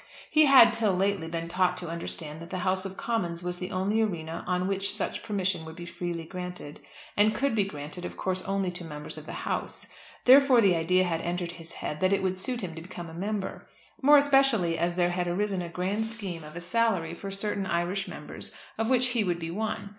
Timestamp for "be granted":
7.53-8.03